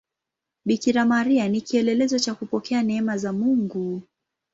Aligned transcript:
Bikira 0.65 1.05
Maria 1.05 1.47
ni 1.47 1.61
kielelezo 1.61 2.19
cha 2.19 2.35
kupokea 2.35 2.83
neema 2.83 3.17
za 3.17 3.33
Mungu. 3.33 4.01